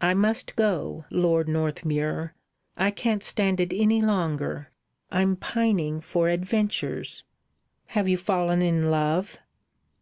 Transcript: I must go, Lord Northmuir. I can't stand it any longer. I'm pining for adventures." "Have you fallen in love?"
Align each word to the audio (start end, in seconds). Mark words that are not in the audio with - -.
I 0.00 0.14
must 0.14 0.56
go, 0.56 1.04
Lord 1.10 1.48
Northmuir. 1.48 2.32
I 2.78 2.90
can't 2.90 3.22
stand 3.22 3.60
it 3.60 3.74
any 3.74 4.00
longer. 4.00 4.70
I'm 5.12 5.36
pining 5.36 6.00
for 6.00 6.30
adventures." 6.30 7.24
"Have 7.88 8.08
you 8.08 8.16
fallen 8.16 8.62
in 8.62 8.90
love?" 8.90 9.38